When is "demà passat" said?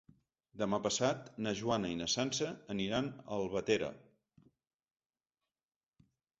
0.61-1.27